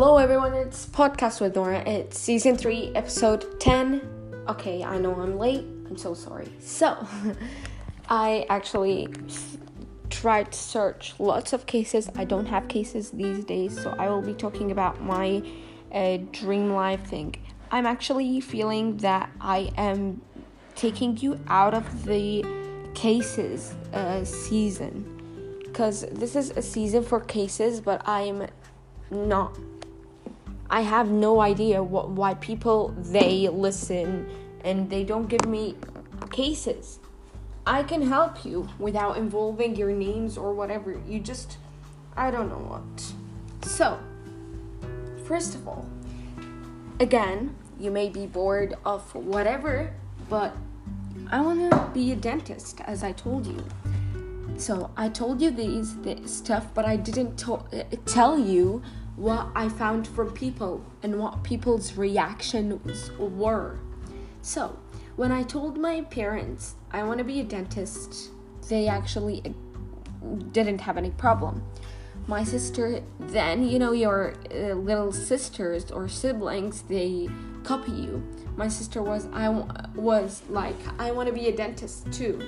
Hello, 0.00 0.16
everyone. 0.16 0.54
It's 0.54 0.86
Podcast 0.86 1.42
with 1.42 1.56
Nora. 1.56 1.80
It's 1.86 2.18
season 2.18 2.56
three, 2.56 2.90
episode 2.94 3.60
10. 3.60 4.00
Okay, 4.48 4.82
I 4.82 4.96
know 4.96 5.14
I'm 5.14 5.36
late. 5.36 5.66
I'm 5.90 5.98
so 5.98 6.14
sorry. 6.14 6.50
So, 6.58 7.06
I 8.08 8.46
actually 8.48 9.08
tried 10.08 10.52
to 10.52 10.58
search 10.58 11.12
lots 11.18 11.52
of 11.52 11.66
cases. 11.66 12.08
I 12.16 12.24
don't 12.24 12.46
have 12.46 12.66
cases 12.66 13.10
these 13.10 13.44
days, 13.44 13.78
so 13.78 13.94
I 13.98 14.08
will 14.08 14.22
be 14.22 14.32
talking 14.32 14.70
about 14.70 15.02
my 15.02 15.42
uh, 15.92 16.16
dream 16.32 16.72
life 16.72 17.04
thing. 17.04 17.36
I'm 17.70 17.84
actually 17.84 18.40
feeling 18.40 18.96
that 19.08 19.28
I 19.38 19.70
am 19.76 20.22
taking 20.76 21.18
you 21.18 21.38
out 21.48 21.74
of 21.74 22.06
the 22.06 22.42
cases 22.94 23.74
uh, 23.92 24.24
season 24.24 25.60
because 25.62 26.06
this 26.10 26.36
is 26.36 26.52
a 26.52 26.62
season 26.62 27.02
for 27.02 27.20
cases, 27.20 27.82
but 27.82 28.00
I'm 28.08 28.46
not. 29.10 29.58
I 30.72 30.82
have 30.82 31.10
no 31.10 31.40
idea 31.40 31.82
what 31.82 32.10
why 32.10 32.34
people 32.34 32.94
they 32.96 33.48
listen 33.48 34.30
and 34.64 34.88
they 34.88 35.02
don't 35.02 35.26
give 35.26 35.44
me 35.44 35.74
cases. 36.30 37.00
I 37.66 37.82
can 37.82 38.02
help 38.02 38.44
you 38.44 38.68
without 38.78 39.16
involving 39.16 39.74
your 39.74 39.90
names 39.90 40.38
or 40.38 40.54
whatever. 40.54 40.96
You 41.08 41.18
just 41.18 41.58
I 42.16 42.30
don't 42.30 42.48
know 42.48 42.64
what. 42.72 43.12
So, 43.68 43.98
first 45.24 45.56
of 45.56 45.66
all, 45.66 45.86
again, 47.00 47.56
you 47.78 47.90
may 47.90 48.08
be 48.08 48.26
bored 48.26 48.74
of 48.84 49.12
whatever, 49.14 49.92
but 50.28 50.56
I 51.32 51.40
want 51.40 51.70
to 51.70 51.90
be 51.92 52.12
a 52.12 52.16
dentist 52.16 52.80
as 52.82 53.02
I 53.02 53.10
told 53.10 53.46
you. 53.46 53.64
So 54.56 54.90
I 54.96 55.08
told 55.08 55.40
you 55.40 55.50
these, 55.50 55.96
stuff, 56.26 56.68
but 56.74 56.84
I 56.84 56.96
didn't 56.96 57.38
to- 57.38 57.64
tell 58.04 58.38
you 58.38 58.82
what 59.20 59.48
I 59.54 59.68
found 59.68 60.08
from 60.08 60.32
people 60.32 60.82
and 61.02 61.18
what 61.18 61.42
people's 61.44 61.96
reactions 61.96 63.10
were. 63.18 63.78
So 64.40 64.78
when 65.16 65.30
I 65.30 65.42
told 65.42 65.76
my 65.76 66.00
parents 66.02 66.74
I 66.90 67.02
want 67.02 67.18
to 67.18 67.24
be 67.24 67.40
a 67.40 67.44
dentist, 67.44 68.30
they 68.68 68.88
actually 68.88 69.54
didn't 70.52 70.80
have 70.80 70.96
any 70.96 71.10
problem. 71.10 71.62
My 72.26 72.44
sister, 72.44 73.02
then, 73.18 73.68
you 73.68 73.78
know, 73.78 73.92
your 73.92 74.34
uh, 74.50 74.74
little 74.74 75.12
sisters 75.12 75.90
or 75.90 76.08
siblings, 76.08 76.82
they 76.82 77.28
copy 77.62 77.92
you. 77.92 78.26
My 78.56 78.68
sister 78.68 79.02
was, 79.02 79.26
I 79.34 79.48
was 79.94 80.42
like, 80.48 80.76
I 80.98 81.10
want 81.10 81.28
to 81.28 81.34
be 81.34 81.48
a 81.48 81.54
dentist 81.54 82.10
too 82.10 82.40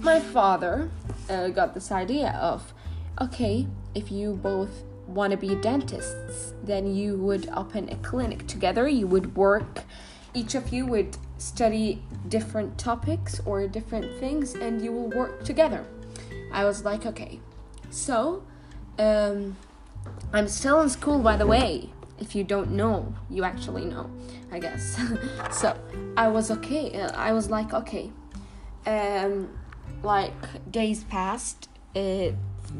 my 0.00 0.20
father 0.20 0.90
uh, 1.28 1.48
got 1.48 1.74
this 1.74 1.90
idea 1.90 2.30
of 2.40 2.72
okay, 3.20 3.66
if 3.94 4.10
you 4.10 4.34
both 4.34 4.84
want 5.06 5.30
to 5.30 5.36
be 5.36 5.54
dentists, 5.56 6.54
then 6.62 6.94
you 6.94 7.16
would 7.16 7.48
open 7.54 7.88
a 7.88 7.96
clinic 7.96 8.46
together, 8.46 8.86
you 8.86 9.06
would 9.06 9.36
work, 9.36 9.84
each 10.34 10.54
of 10.54 10.72
you 10.72 10.86
would 10.86 11.16
study 11.38 12.02
different 12.28 12.78
topics 12.78 13.40
or 13.46 13.66
different 13.66 14.18
things, 14.20 14.54
and 14.54 14.82
you 14.82 14.92
will 14.92 15.08
work 15.08 15.44
together. 15.44 15.84
I 16.52 16.64
was 16.64 16.84
like, 16.84 17.06
okay. 17.06 17.40
So, 17.90 18.42
um, 18.98 19.56
I'm 20.32 20.48
still 20.48 20.80
in 20.80 20.88
school, 20.88 21.20
by 21.20 21.36
the 21.36 21.46
way. 21.46 21.90
If 22.18 22.34
you 22.34 22.44
don't 22.44 22.72
know, 22.72 23.14
you 23.30 23.44
actually 23.44 23.84
know, 23.84 24.10
I 24.50 24.58
guess. 24.58 25.00
so, 25.52 25.78
I 26.16 26.28
was 26.28 26.50
okay. 26.50 27.00
Uh, 27.00 27.12
I 27.16 27.32
was 27.32 27.48
like, 27.48 27.72
okay. 27.72 28.10
Um, 28.86 29.50
like 30.02 30.70
days 30.70 31.04
passed, 31.04 31.68
it, 31.94 32.34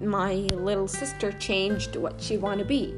my 0.00 0.34
little 0.52 0.88
sister 0.88 1.32
changed 1.32 1.96
what 1.96 2.20
she 2.20 2.36
want 2.36 2.58
to 2.58 2.64
be. 2.64 2.94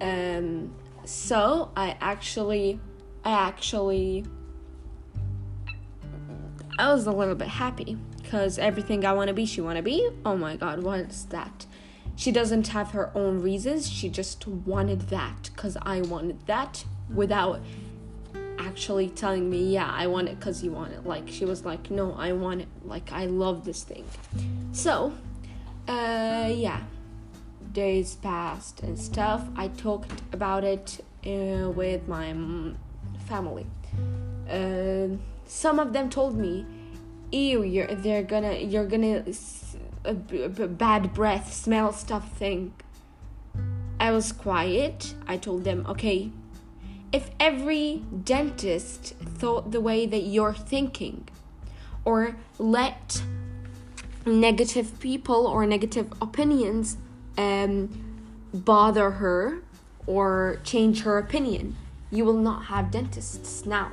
Um, 0.00 0.74
so 1.04 1.70
I 1.76 1.96
actually, 2.00 2.80
I 3.24 3.30
actually, 3.30 4.24
I 6.78 6.92
was 6.92 7.06
a 7.06 7.12
little 7.12 7.34
bit 7.34 7.48
happy 7.48 7.98
because 8.22 8.58
everything 8.58 9.04
I 9.04 9.12
want 9.12 9.28
to 9.28 9.34
be, 9.34 9.46
she 9.46 9.60
want 9.60 9.76
to 9.76 9.82
be. 9.82 10.08
Oh 10.24 10.36
my 10.36 10.56
God, 10.56 10.82
what 10.82 11.00
is 11.00 11.24
that? 11.26 11.66
She 12.14 12.32
doesn't 12.32 12.68
have 12.68 12.90
her 12.90 13.10
own 13.16 13.42
reasons. 13.42 13.88
She 13.88 14.08
just 14.08 14.46
wanted 14.46 15.08
that 15.08 15.50
because 15.54 15.76
I 15.82 16.00
wanted 16.00 16.46
that 16.46 16.84
without 17.14 17.60
actually 18.58 19.08
telling 19.08 19.48
me, 19.48 19.72
yeah, 19.72 19.90
I 19.90 20.08
want 20.08 20.28
it 20.28 20.38
because 20.38 20.62
you 20.62 20.72
want 20.72 20.92
it. 20.92 21.06
Like, 21.06 21.28
she 21.28 21.44
was 21.44 21.64
like, 21.64 21.90
no, 21.90 22.14
I 22.14 22.32
want 22.32 22.62
it. 22.62 22.68
Like, 22.84 23.12
I 23.12 23.26
love 23.26 23.64
this 23.64 23.84
thing. 23.84 24.04
So, 24.72 25.14
uh, 25.88 26.48
yeah. 26.52 26.82
Days 27.72 28.16
passed 28.16 28.82
and 28.82 28.98
stuff. 28.98 29.48
I 29.56 29.68
talked 29.68 30.22
about 30.32 30.64
it 30.64 31.04
uh, 31.26 31.70
with 31.70 32.08
my 32.08 32.34
family. 33.26 33.66
Uh, 34.50 35.16
some 35.46 35.78
of 35.78 35.92
them 35.92 36.08
told 36.10 36.36
me, 36.36 36.66
ew, 37.30 37.62
you're, 37.62 37.86
they're 37.86 38.22
gonna, 38.22 38.54
you're 38.54 38.86
gonna, 38.86 39.24
bad 40.04 41.12
breath, 41.14 41.52
smell 41.52 41.92
stuff 41.92 42.32
thing. 42.32 42.72
I 44.00 44.12
was 44.12 44.32
quiet. 44.32 45.14
I 45.26 45.36
told 45.36 45.64
them, 45.64 45.84
okay, 45.88 46.30
if 47.12 47.30
every 47.40 48.02
dentist 48.24 49.14
thought 49.16 49.72
the 49.72 49.80
way 49.80 50.06
that 50.06 50.22
you're 50.22 50.54
thinking, 50.54 51.28
or 52.04 52.36
let 52.58 53.22
negative 54.28 54.98
people 55.00 55.46
or 55.46 55.66
negative 55.66 56.12
opinions 56.20 56.96
um, 57.36 57.88
bother 58.52 59.12
her 59.12 59.62
or 60.06 60.60
change 60.64 61.02
her 61.02 61.18
opinion, 61.18 61.76
you 62.10 62.24
will 62.24 62.34
not 62.34 62.66
have 62.66 62.90
dentists 62.90 63.66
now. 63.66 63.92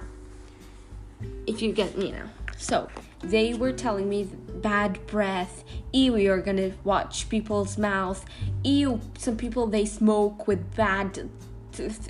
If 1.47 1.61
you 1.61 1.71
get 1.71 1.97
me 1.97 2.11
now. 2.11 2.29
So, 2.57 2.89
they 3.21 3.53
were 3.53 3.71
telling 3.71 4.07
me 4.07 4.23
bad 4.23 5.05
breath, 5.07 5.63
ew, 5.91 6.15
you're 6.15 6.41
gonna 6.41 6.71
watch 6.83 7.27
people's 7.29 7.77
mouth, 7.77 8.25
ew, 8.63 9.01
some 9.17 9.35
people 9.35 9.67
they 9.67 9.85
smoke 9.85 10.47
with 10.47 10.75
bad 10.75 11.29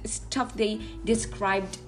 stuff 0.06 0.56
they 0.56 0.80
described 1.04 1.80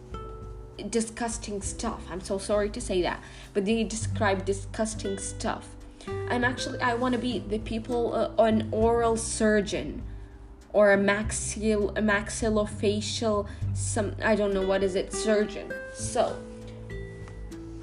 disgusting 0.89 1.61
stuff. 1.61 2.01
I'm 2.09 2.21
so 2.21 2.37
sorry 2.37 2.69
to 2.69 2.81
say 2.81 3.01
that, 3.01 3.21
but 3.53 3.65
they 3.65 3.83
describe 3.83 4.45
disgusting 4.45 5.17
stuff. 5.17 5.67
I'm 6.29 6.43
actually 6.43 6.79
I 6.81 6.93
want 6.93 7.13
to 7.13 7.19
be 7.19 7.39
the 7.39 7.59
people 7.59 8.13
uh, 8.13 8.43
an 8.43 8.69
oral 8.71 9.17
surgeon 9.17 10.03
or 10.73 10.93
a 10.93 10.97
maxil 10.97 11.97
a 11.97 12.01
maxillofacial 12.01 13.47
some 13.73 14.15
I 14.23 14.35
don't 14.35 14.53
know 14.53 14.65
what 14.65 14.83
is 14.83 14.95
it 14.95 15.13
surgeon. 15.13 15.73
So 15.93 16.35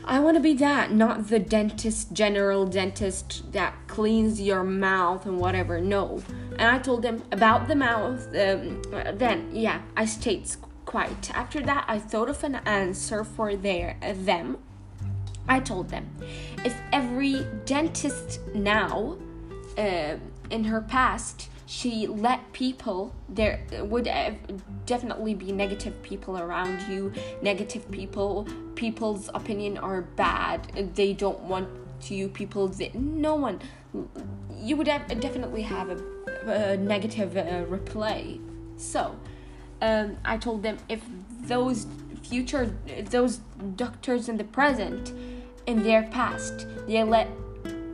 I 0.07 0.21
want 0.21 0.37
to 0.37 0.41
be 0.43 0.53
that, 0.55 0.93
not 0.93 1.29
the 1.29 1.39
dentist, 1.39 2.13
general 2.13 2.67
dentist 2.67 3.51
that 3.53 3.75
cleans 3.87 4.39
your 4.39 4.63
mouth 4.63 5.25
and 5.25 5.39
whatever. 5.39 5.81
No. 5.81 6.23
And 6.59 6.63
I 6.63 6.79
told 6.79 7.01
them 7.01 7.23
about 7.33 7.69
the 7.69 7.75
mouth. 7.75 8.27
Um, 8.37 8.83
then, 9.15 9.49
yeah, 9.51 9.81
I 9.97 10.05
stayed 10.05 10.47
quiet. 10.85 11.31
After 11.35 11.63
that, 11.63 11.87
I 11.89 11.99
thought 11.99 12.29
of 12.29 12.45
an 12.45 12.57
answer 12.67 13.25
for 13.25 13.57
their 13.57 13.97
them. 14.15 14.59
I 15.49 15.61
told 15.61 15.89
them 15.91 16.09
if 16.65 16.75
every 16.93 17.47
dentist 17.65 18.41
now, 18.55 19.17
uh, 19.77 20.17
in 20.51 20.65
her 20.65 20.81
past, 20.81 21.49
she 21.67 22.07
let 22.07 22.53
people 22.53 23.15
there 23.29 23.61
would 23.81 24.09
definitely 24.85 25.35
be 25.35 25.51
negative 25.51 26.01
people 26.03 26.39
around 26.39 26.81
you 26.89 27.13
negative 27.41 27.91
people 27.91 28.47
people's 28.75 29.31
opinion 29.35 29.79
are 29.79 30.03
bad 30.03 30.61
they 30.95 31.13
don't 31.15 31.41
want 31.41 31.69
to 32.01 32.15
you 32.15 32.29
people 32.29 32.71
no 32.93 33.35
one 33.35 33.59
you 34.57 34.77
would 34.77 34.89
have, 34.89 35.07
definitely 35.21 35.63
have 35.63 35.91
a, 35.91 36.03
a 36.47 36.77
negative 36.77 37.37
uh, 37.37 37.65
so 38.77 39.17
um, 39.81 40.17
i 40.25 40.37
told 40.37 40.63
them 40.63 40.77
if 40.89 41.03
those 41.43 41.87
future 42.23 42.77
those 43.11 43.39
doctors 43.77 44.29
in 44.29 44.37
the 44.37 44.45
present 44.45 45.13
in 45.67 45.83
their 45.83 46.05
past 46.05 46.67
they 46.87 47.03
let 47.03 47.29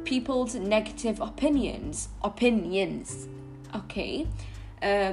people's 0.05 0.55
negative 0.55 1.21
opinions 1.21 2.09
opinions 2.23 3.29
okay 3.75 4.27
uh, 4.83 5.13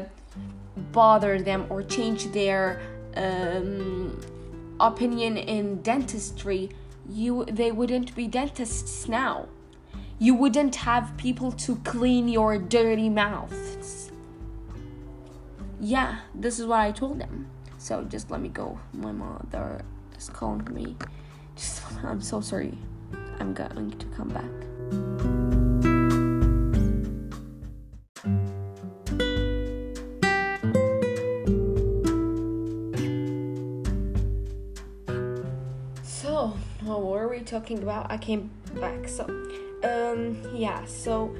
bother 0.91 1.41
them 1.41 1.65
or 1.69 1.83
change 1.83 2.31
their 2.31 2.81
um, 3.15 4.19
opinion 4.79 5.37
in 5.37 5.81
dentistry 5.81 6.69
you 7.09 7.45
they 7.45 7.71
wouldn't 7.71 8.15
be 8.15 8.27
dentists 8.27 9.07
now. 9.07 9.47
You 10.19 10.33
wouldn't 10.33 10.75
have 10.77 11.15
people 11.17 11.51
to 11.53 11.75
clean 11.77 12.27
your 12.27 12.57
dirty 12.57 13.09
mouths. 13.09 14.11
Yeah 15.79 16.19
this 16.33 16.59
is 16.59 16.65
what 16.65 16.79
i 16.79 16.91
told 16.91 17.19
them. 17.19 17.47
So 17.77 18.03
just 18.03 18.31
let 18.31 18.41
me 18.41 18.49
go. 18.49 18.79
My 18.93 19.11
mother 19.11 19.81
is 20.17 20.29
calling 20.29 20.67
me 20.73 20.95
just. 21.57 21.81
I'm 22.03 22.21
so 22.21 22.39
sorry. 22.39 22.77
I'm 23.39 23.53
going 23.53 23.91
to 23.91 24.05
come 24.07 24.29
back. 24.29 24.43
So, 36.03 36.53
what 36.83 37.17
are 37.19 37.27
we 37.27 37.39
talking 37.39 37.79
about 37.83 38.09
i 38.11 38.17
came 38.17 38.49
back 38.79 39.07
so 39.07 39.23
um 39.83 40.37
yeah 40.53 40.85
so 40.85 41.35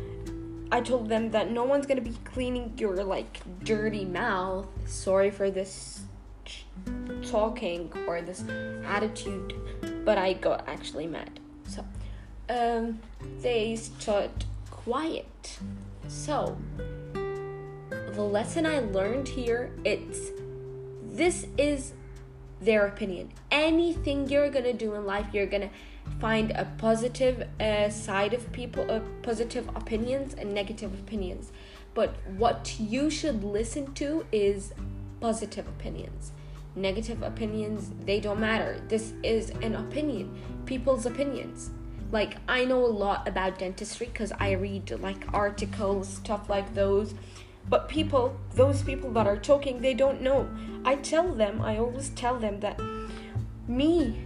i 0.72 0.82
told 0.82 1.08
them 1.08 1.32
that 1.32 1.52
no 1.52 1.64
one's 1.64 1.86
gonna 1.86 2.02
be 2.02 2.16
cleaning 2.26 2.74
your 2.78 3.04
like 3.04 3.40
dirty 3.64 4.04
mouth 4.06 4.68
sorry 4.86 5.32
for 5.32 5.50
this 5.50 6.02
talking 7.24 7.92
or 8.08 8.22
this 8.22 8.44
attitude 8.86 9.54
but 10.08 10.18
I 10.18 10.32
got 10.32 10.64
actually 10.70 11.06
mad. 11.06 11.38
So, 11.68 11.84
um, 12.48 13.00
they 13.42 13.76
stood 13.76 14.32
quiet. 14.72 15.60
So, 16.08 16.58
the 18.14 18.22
lesson 18.22 18.66
I 18.66 18.80
learned 18.80 19.28
here 19.28 19.70
it's 19.84 20.32
this 21.04 21.48
is 21.58 21.92
their 22.62 22.88
opinion. 22.88 23.34
Anything 23.52 24.30
you're 24.30 24.50
gonna 24.50 24.72
do 24.72 24.96
in 24.96 25.06
life, 25.06 25.26
you're 25.34 25.52
gonna 25.56 25.72
find 26.22 26.52
a 26.52 26.64
positive 26.78 27.46
uh, 27.60 27.90
side 27.90 28.34
of 28.34 28.50
people, 28.54 28.90
uh, 28.90 29.02
positive 29.24 29.68
opinions 29.76 30.34
and 30.36 30.54
negative 30.54 30.94
opinions. 30.94 31.52
But 31.94 32.16
what 32.38 32.80
you 32.80 33.10
should 33.10 33.44
listen 33.44 33.94
to 33.96 34.26
is 34.32 34.74
positive 35.20 35.68
opinions. 35.68 36.32
Negative 36.78 37.22
opinions, 37.24 37.92
they 38.06 38.20
don't 38.20 38.40
matter. 38.40 38.82
This 38.88 39.14
is 39.24 39.50
an 39.62 39.76
opinion, 39.76 40.40
people's 40.66 41.06
opinions. 41.06 41.72
Like, 42.12 42.38
I 42.48 42.64
know 42.64 42.86
a 42.86 42.88
lot 42.88 43.28
about 43.28 43.60
dentistry 43.60 44.08
because 44.08 44.32
I 44.40 44.52
read 44.52 44.92
like 45.02 45.26
articles, 45.34 46.08
stuff 46.08 46.50
like 46.50 46.74
those 46.74 47.14
but 47.70 47.90
people, 47.90 48.40
those 48.56 48.82
people 48.82 49.12
that 49.12 49.28
are 49.28 49.38
talking, 49.38 49.82
they 49.82 49.94
don't 49.94 50.22
know. 50.22 50.50
I 50.86 50.96
tell 50.96 51.34
them, 51.34 51.62
I 51.62 51.78
always 51.78 52.10
tell 52.10 52.40
them 52.40 52.60
that 52.62 52.80
me 53.68 54.18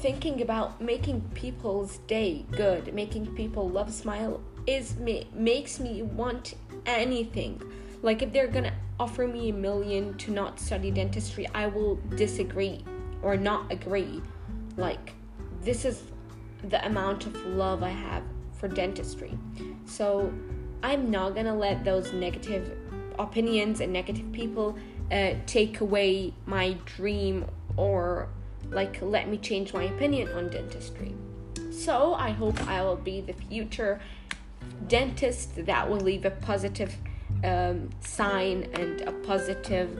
thinking 0.00 0.42
about 0.42 0.80
making 0.80 1.22
people's 1.34 1.98
day 2.06 2.44
good, 2.50 2.92
making 2.94 3.34
people 3.34 3.68
love 3.68 3.92
smile 3.92 4.40
is 4.66 4.96
me 4.96 5.26
makes 5.32 5.80
me 5.80 6.02
want 6.02 6.54
anything. 6.84 7.62
Like 8.02 8.22
if 8.22 8.32
they're 8.32 8.48
gonna 8.48 8.74
offer 8.98 9.26
me 9.26 9.50
a 9.50 9.52
million 9.52 10.16
to 10.18 10.30
not 10.30 10.58
study 10.58 10.90
dentistry, 10.90 11.46
I 11.54 11.66
will 11.66 11.96
disagree 12.16 12.84
or 13.22 13.36
not 13.36 13.70
agree. 13.70 14.22
Like 14.76 15.14
this 15.62 15.84
is 15.84 16.02
the 16.68 16.84
amount 16.86 17.26
of 17.26 17.34
love 17.46 17.82
I 17.82 17.90
have 17.90 18.22
for 18.52 18.68
dentistry. 18.68 19.38
So 19.84 20.32
I'm 20.82 21.10
not 21.10 21.34
gonna 21.34 21.56
let 21.56 21.84
those 21.84 22.12
negative 22.12 22.76
opinions 23.18 23.80
and 23.80 23.92
negative 23.92 24.32
people 24.32 24.78
uh, 25.12 25.34
take 25.46 25.80
away 25.80 26.32
my 26.46 26.76
dream 26.84 27.44
or 27.76 28.28
like 28.70 29.00
let 29.02 29.28
me 29.28 29.36
change 29.36 29.74
my 29.74 29.84
opinion 29.84 30.28
on 30.32 30.48
dentistry. 30.48 31.14
So 31.70 32.14
I 32.14 32.30
hope 32.30 32.60
I 32.66 32.82
will 32.82 32.96
be 32.96 33.20
the 33.20 33.32
future 33.32 34.00
dentist 34.88 35.66
that 35.66 35.88
will 35.88 36.00
leave 36.00 36.24
a 36.24 36.30
positive 36.30 36.94
um, 37.44 37.90
sign 38.00 38.68
and 38.74 39.00
a 39.02 39.12
positive 39.12 39.98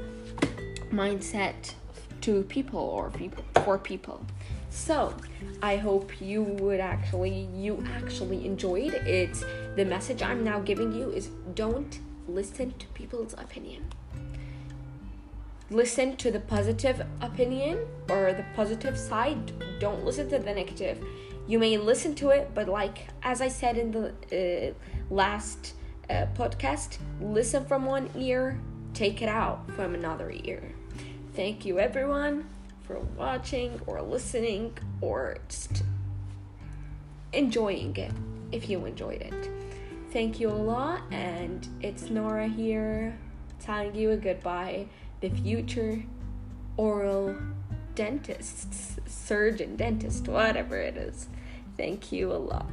mindset 0.90 1.74
to 2.20 2.42
people 2.44 2.80
or 2.80 3.10
people 3.10 3.44
for 3.64 3.78
people. 3.78 4.24
So, 4.70 5.14
I 5.62 5.76
hope 5.76 6.20
you 6.20 6.42
would 6.42 6.80
actually 6.80 7.48
you 7.54 7.84
actually 7.96 8.46
enjoyed 8.46 8.94
it. 8.94 9.34
The 9.76 9.84
message 9.84 10.22
I'm 10.22 10.44
now 10.44 10.60
giving 10.60 10.92
you 10.92 11.10
is 11.10 11.30
don't 11.54 11.98
listen 12.28 12.72
to 12.78 12.86
people's 12.88 13.32
opinion. 13.34 13.86
Listen 15.70 16.16
to 16.16 16.30
the 16.30 16.40
positive 16.40 17.04
opinion 17.20 17.78
or 18.08 18.32
the 18.32 18.44
positive 18.54 18.98
side. 18.98 19.52
Don't 19.80 20.04
listen 20.04 20.28
to 20.30 20.38
the 20.38 20.52
negative. 20.52 21.04
You 21.46 21.58
may 21.58 21.76
listen 21.76 22.14
to 22.16 22.30
it, 22.30 22.50
but 22.54 22.68
like 22.68 23.08
as 23.22 23.40
I 23.40 23.48
said 23.48 23.76
in 23.76 23.90
the 23.90 24.12
uh, 24.70 25.14
last 25.14 25.74
uh, 26.10 26.26
podcast, 26.34 26.98
listen 27.20 27.64
from 27.64 27.84
one 27.84 28.10
ear, 28.16 28.58
take 28.94 29.22
it 29.22 29.28
out 29.28 29.70
from 29.72 29.94
another 29.94 30.32
ear. 30.44 30.72
Thank 31.34 31.64
you, 31.64 31.78
everyone 31.78 32.48
for 32.82 32.98
watching 33.16 33.80
or 33.86 34.02
listening 34.02 34.76
or 35.00 35.38
just 35.48 35.84
enjoying 37.32 37.96
it 37.96 38.12
if 38.50 38.68
you 38.68 38.84
enjoyed 38.84 39.22
it. 39.22 39.50
Thank 40.12 40.40
you 40.40 40.48
a 40.48 40.50
lot, 40.50 41.02
and 41.12 41.68
it's 41.80 42.10
Nora 42.10 42.48
here 42.48 43.16
telling 43.60 43.94
you 43.94 44.10
a 44.10 44.16
goodbye. 44.16 44.86
The 45.20 45.30
future 45.30 46.02
oral 46.76 47.36
dentist, 47.94 48.98
surgeon, 49.08 49.76
dentist, 49.76 50.26
whatever 50.26 50.76
it 50.76 50.96
is. 50.96 51.28
Thank 51.76 52.10
you 52.10 52.32
a 52.32 52.34
lot. 52.34 52.66